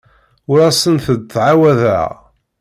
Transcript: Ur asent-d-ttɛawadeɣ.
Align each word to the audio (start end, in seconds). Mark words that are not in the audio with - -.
Ur 0.51 0.59
asent-d-ttɛawadeɣ. 0.69 2.09